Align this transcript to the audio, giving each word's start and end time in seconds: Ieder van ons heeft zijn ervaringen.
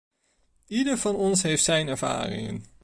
Ieder 0.67 0.97
van 0.97 1.15
ons 1.15 1.41
heeft 1.41 1.63
zijn 1.63 1.87
ervaringen. 1.87 2.65